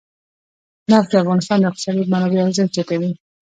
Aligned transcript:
نفت 0.91 1.09
د 1.11 1.15
افغانستان 1.23 1.57
د 1.59 1.65
اقتصادي 1.69 2.03
منابعو 2.11 2.45
ارزښت 2.47 2.71
زیاتوي. 2.75 3.11